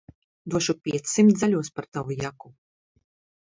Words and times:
Došu 0.53 0.75
piecsimt 0.87 1.37
zaļos 1.43 1.71
par 1.77 1.89
tavu 1.95 2.19
jaku. 2.25 2.53